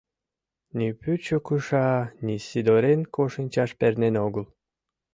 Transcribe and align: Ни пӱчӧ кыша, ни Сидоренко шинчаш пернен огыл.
Ни 0.77 0.87
пӱчӧ 0.99 1.37
кыша, 1.47 1.89
ни 2.25 2.35
Сидоренко 2.47 3.21
шинчаш 3.33 3.69
пернен 3.79 4.15
огыл. 4.25 4.45